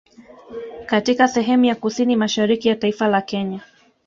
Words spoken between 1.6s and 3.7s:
ya kusini mashariki ya taifa la Kenya